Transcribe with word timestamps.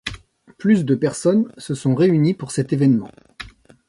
Plus 0.57 0.83
de 0.83 0.95
personnes 0.95 1.53
se 1.59 1.75
sont 1.75 1.93
réunies 1.93 2.33
pour 2.33 2.49
cet 2.49 2.73
événement. 2.73 3.11